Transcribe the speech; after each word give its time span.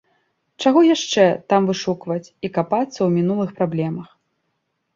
Чаго 0.61 0.79
яшчэ 0.95 1.25
там 1.53 1.61
вышукваць 1.69 2.27
і 2.27 2.47
капацца 2.59 2.97
ў 3.07 3.09
мінулых 3.21 3.49
праблемах. 3.63 4.07